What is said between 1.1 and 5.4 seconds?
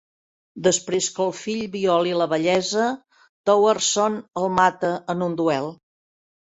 que el fill violi la bellesa, Towerson el mata en